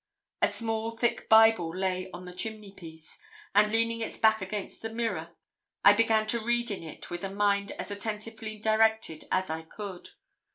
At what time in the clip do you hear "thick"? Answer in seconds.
0.89-1.29